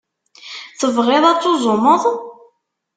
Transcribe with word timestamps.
Tebɣiḍ 0.79 1.23
ad 1.31 1.39
tuẓumeḍ? 1.41 2.03